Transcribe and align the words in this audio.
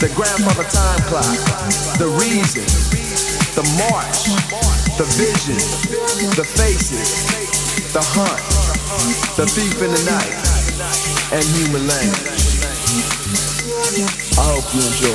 the 0.00 0.10
grandfather 0.14 0.64
time 0.68 1.00
clock, 1.08 1.24
the 1.98 2.08
reason, 2.20 2.64
the 3.54 3.64
march, 3.78 4.28
the 4.98 5.04
vision, 5.16 5.56
the 6.36 6.44
faces, 6.44 7.24
the 7.92 8.02
hunt, 8.02 8.40
the 9.36 9.46
thief 9.46 9.80
in 9.82 9.90
the 9.90 10.04
night, 10.04 10.34
and 11.32 11.44
human 11.56 11.86
language. 11.86 12.44
I 14.36 14.44
hope 14.52 14.66
you 14.74 14.82
enjoy. 14.82 15.14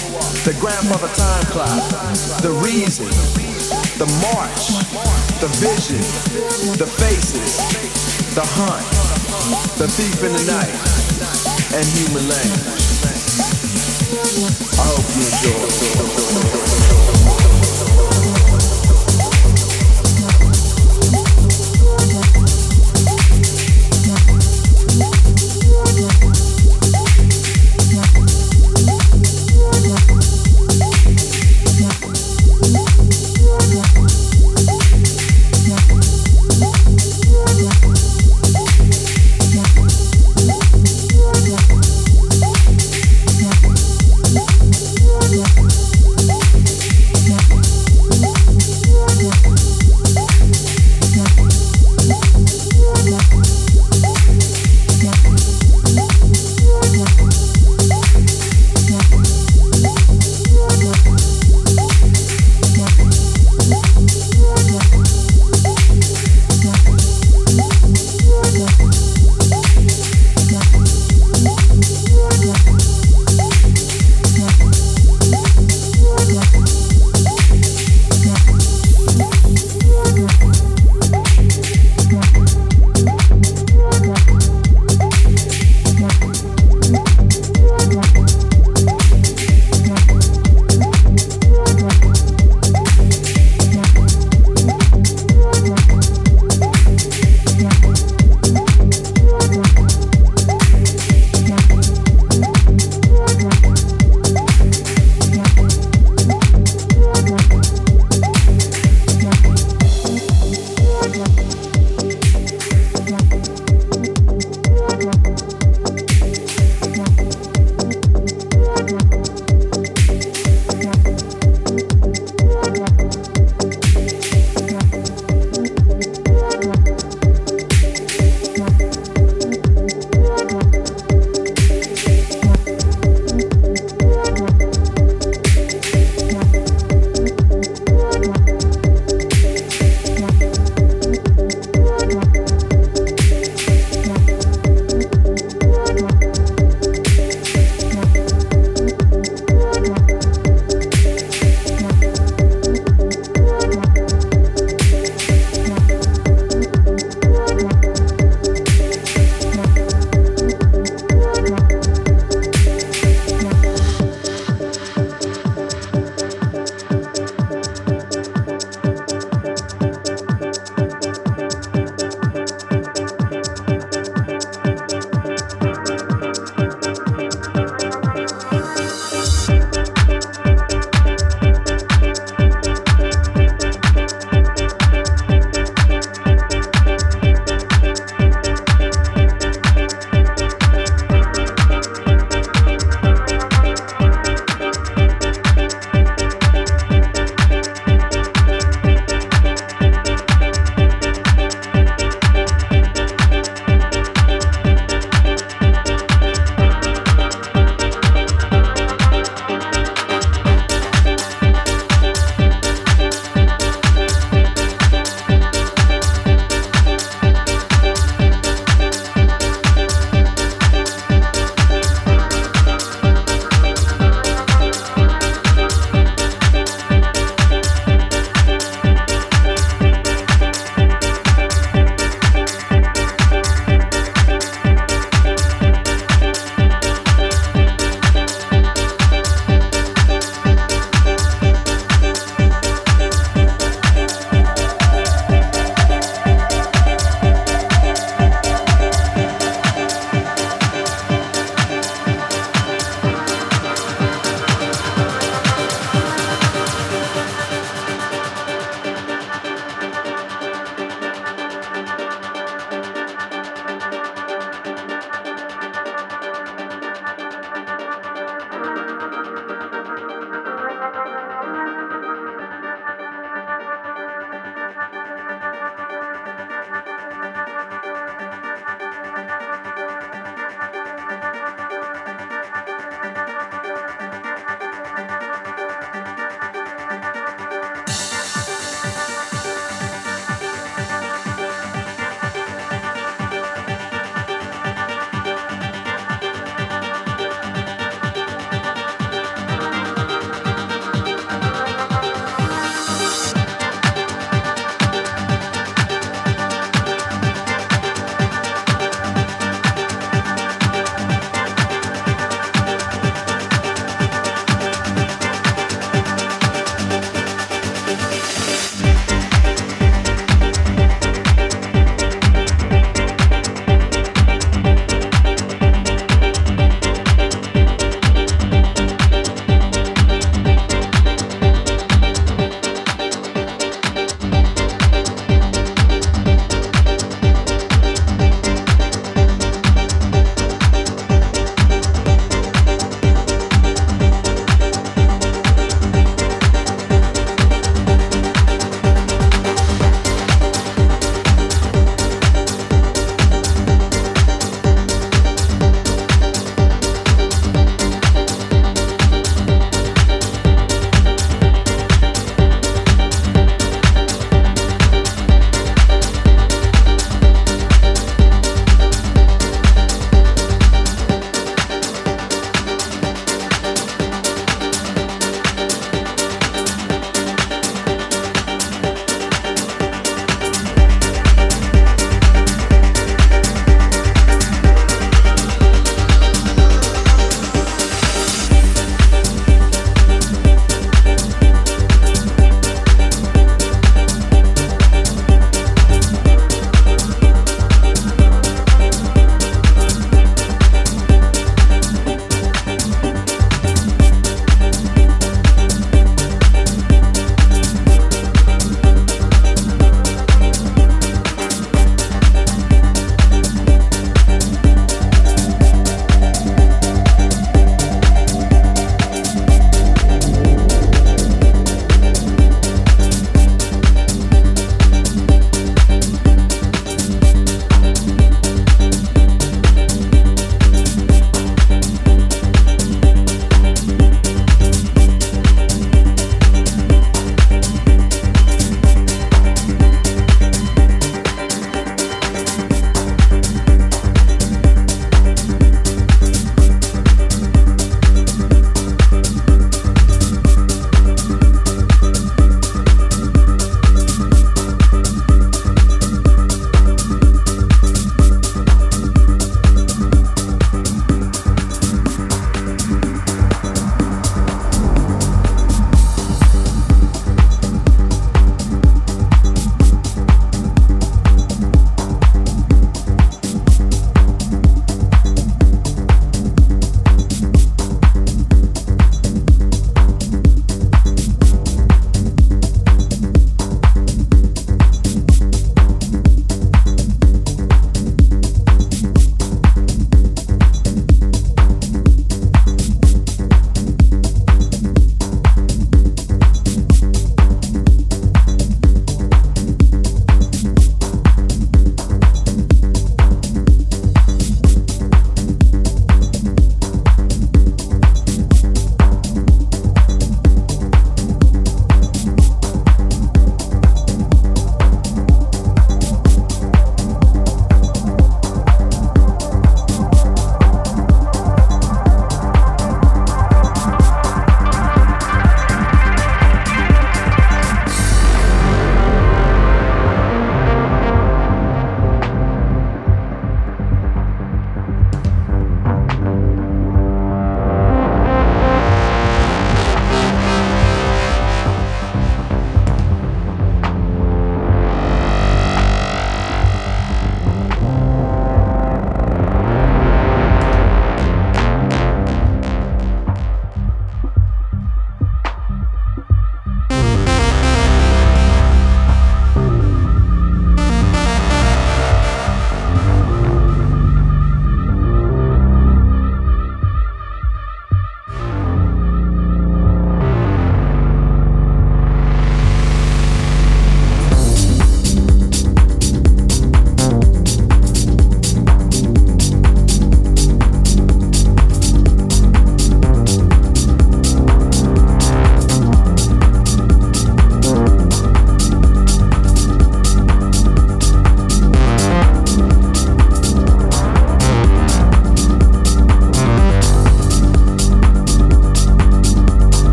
the 0.43 0.55
grandmother 0.59 1.07
time 1.15 1.45
clock, 1.45 1.69
the 2.41 2.51
reason, 2.63 3.05
the 3.97 4.07
march, 4.33 4.75
the 5.39 5.47
vision, 5.63 6.01
the 6.77 6.85
faces, 6.85 7.57
the 8.35 8.43
hunt, 8.43 8.85
the 9.77 9.87
thief 9.87 10.23
in 10.23 10.33
the 10.33 10.43
night, 10.51 10.75
and 11.73 11.85
human 11.95 12.27
language. 12.27 12.81
I 14.77 14.83
hope 14.83 15.07
you 15.15 15.23
enjoy. 16.97 17.10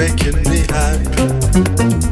Making 0.00 0.42
me 0.48 2.09